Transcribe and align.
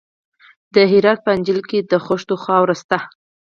د 0.73 0.75
هرات 0.91 1.19
په 1.23 1.29
انجیل 1.35 1.59
کې 1.69 1.79
د 1.91 1.93
خښتو 2.05 2.35
خاوره 2.43 2.75
شته. 2.81 2.97